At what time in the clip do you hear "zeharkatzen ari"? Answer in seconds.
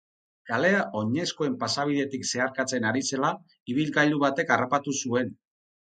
2.31-3.07